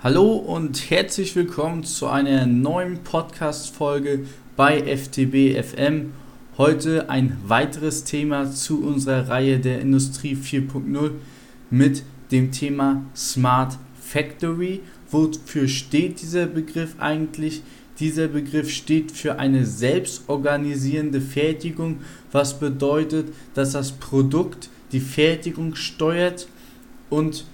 [0.00, 6.12] Hallo und herzlich willkommen zu einer neuen Podcast-Folge bei FTB FM.
[6.56, 11.10] Heute ein weiteres Thema zu unserer Reihe der Industrie 4.0
[11.70, 14.82] mit dem Thema Smart Factory.
[15.10, 17.62] Wofür steht dieser Begriff eigentlich?
[17.98, 26.46] Dieser Begriff steht für eine selbstorganisierende Fertigung, was bedeutet, dass das Produkt die Fertigung steuert
[27.10, 27.46] und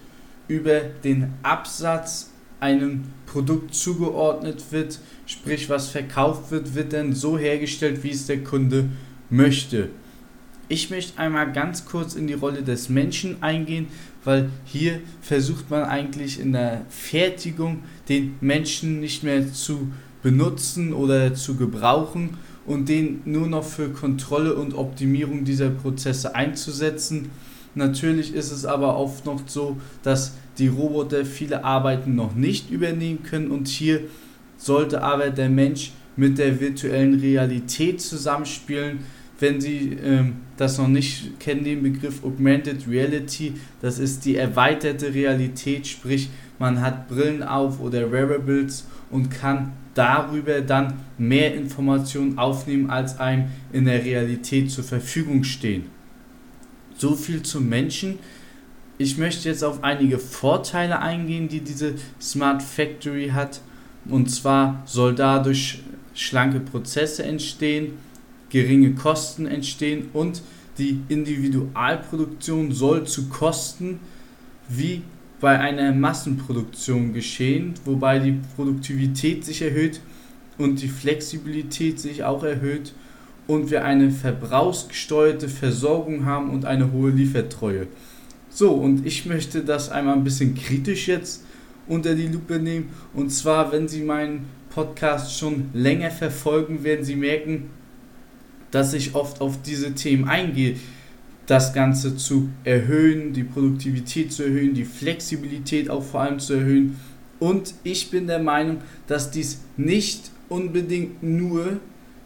[0.47, 8.03] über den Absatz einem Produkt zugeordnet wird, sprich was verkauft wird, wird dann so hergestellt,
[8.03, 8.89] wie es der Kunde
[9.31, 9.91] möchte.
[10.69, 13.87] Ich möchte einmal ganz kurz in die Rolle des Menschen eingehen,
[14.25, 19.93] weil hier versucht man eigentlich in der Fertigung den Menschen nicht mehr zu
[20.23, 27.31] benutzen oder zu gebrauchen und den nur noch für Kontrolle und Optimierung dieser Prozesse einzusetzen.
[27.75, 33.23] Natürlich ist es aber oft noch so, dass die Roboter viele Arbeiten noch nicht übernehmen
[33.23, 34.01] können und hier
[34.57, 39.01] sollte aber der Mensch mit der virtuellen Realität zusammenspielen.
[39.41, 45.13] Wenn Sie ähm, das noch nicht kennen, den Begriff Augmented Reality, das ist die erweiterte
[45.13, 52.91] Realität, sprich man hat Brillen auf oder Wearables und kann darüber dann mehr Informationen aufnehmen,
[52.91, 55.94] als einem in der Realität zur Verfügung stehen.
[56.97, 58.19] So viel zum Menschen.
[58.99, 63.61] Ich möchte jetzt auf einige Vorteile eingehen, die diese Smart Factory hat.
[64.07, 65.81] Und zwar soll dadurch
[66.15, 67.95] schlanke Prozesse entstehen,
[68.51, 70.43] geringe Kosten entstehen und
[70.79, 74.01] die Individualproduktion soll zu Kosten
[74.69, 75.03] wie
[75.41, 80.01] bei einer Massenproduktion geschehen, wobei die Produktivität sich erhöht
[80.59, 82.93] und die Flexibilität sich auch erhöht
[83.47, 87.87] und wir eine verbrauchsgesteuerte Versorgung haben und eine hohe Liefertreue.
[88.49, 91.45] So, und ich möchte das einmal ein bisschen kritisch jetzt
[91.89, 92.91] unter die Lupe nehmen.
[93.13, 97.71] Und zwar, wenn Sie meinen Podcast schon länger verfolgen, werden Sie merken,
[98.71, 100.77] dass ich oft auf diese Themen eingehe.
[101.47, 106.99] Das Ganze zu erhöhen, die Produktivität zu erhöhen, die Flexibilität auch vor allem zu erhöhen.
[107.39, 111.81] Und ich bin der Meinung, dass dies nicht unbedingt nur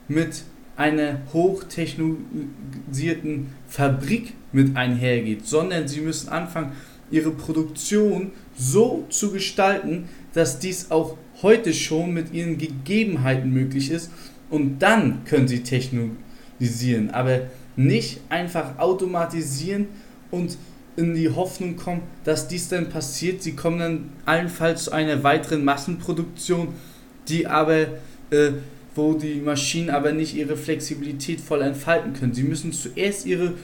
[0.07, 0.45] mit
[0.79, 6.73] einer hochtechnologisierten Fabrik mit einhergeht, sondern sie müssen anfangen,
[7.11, 14.13] ihre Produktion so zu gestalten, dass dies auch heute schon mit ihren Gegebenheiten möglich ist
[14.51, 17.41] und dann können sie technologisieren, aber
[17.77, 19.87] nicht einfach automatisieren
[20.31, 20.57] und
[20.97, 23.43] in die Hoffnung kommen, dass dies dann passiert.
[23.43, 26.75] Sie kommen dann allenfalls zu einer weiteren Massenproduktion,
[27.29, 27.87] die aber
[28.31, 28.53] äh,
[28.99, 32.35] wo die Maschinen aber nicht ihre Flexibilität voll entfalten können.
[32.35, 33.55] Sie müssen zuerst ihre,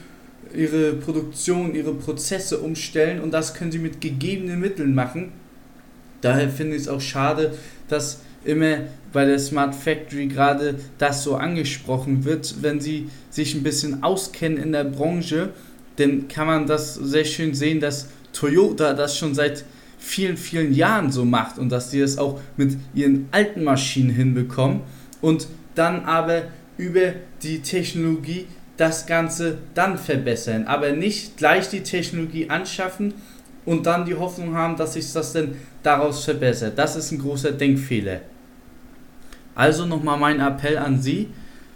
[0.55, 5.33] ihre Produktion, ihre Prozesse umstellen und das können sie mit gegebenen Mitteln machen.
[6.21, 7.53] Daher finde ich es auch schade,
[7.89, 8.77] dass immer
[9.11, 12.55] bei der Smart Factory gerade das so angesprochen wird.
[12.61, 15.49] Wenn Sie sich ein bisschen auskennen in der Branche,
[15.97, 19.65] dann kann man das sehr schön sehen, dass Toyota das schon seit
[19.97, 24.81] vielen, vielen Jahren so macht und dass sie das auch mit ihren alten Maschinen hinbekommen
[25.25, 26.43] und dann aber
[26.77, 28.45] über die Technologie
[28.77, 33.15] das Ganze dann verbessern, aber nicht gleich die Technologie anschaffen
[33.65, 36.77] und dann die Hoffnung haben, dass sich das dann daraus verbessert.
[36.77, 38.21] Das ist ein großer Denkfehler.
[39.55, 41.29] Also nochmal mein Appell an Sie,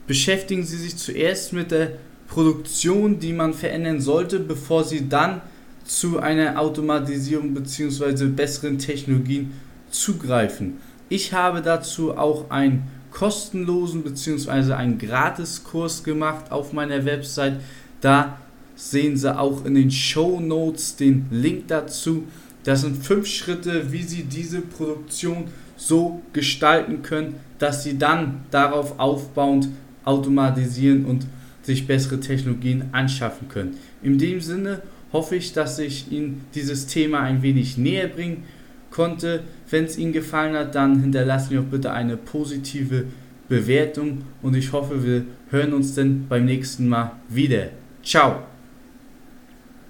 [0.05, 1.93] beschäftigen Sie sich zuerst mit der
[2.27, 5.41] Produktion, die man verändern sollte, bevor Sie dann
[5.85, 8.27] zu einer Automatisierung bzw.
[8.27, 9.53] besseren Technologien
[9.89, 10.77] zugreifen.
[11.11, 12.83] Ich habe dazu auch ein
[13.19, 14.71] kostenlosen bzw.
[14.73, 17.59] einen Gratiskurs gemacht auf meiner Website.
[17.99, 18.39] Da
[18.75, 22.23] sehen Sie auch in den Show Notes den Link dazu.
[22.63, 28.97] Das sind fünf Schritte, wie Sie diese Produktion so gestalten können, dass Sie dann darauf
[28.97, 29.67] aufbauend
[30.05, 31.25] automatisieren und
[31.61, 33.75] sich bessere Technologien anschaffen können.
[34.01, 34.81] In dem Sinne
[35.11, 38.45] hoffe ich, dass ich Ihnen dieses Thema ein wenig näher bringen
[38.91, 39.43] konnte.
[39.69, 43.05] Wenn es Ihnen gefallen hat, dann hinterlassen Sie auch bitte eine positive
[43.47, 47.69] Bewertung und ich hoffe, wir hören uns dann beim nächsten Mal wieder.
[48.03, 48.43] Ciao!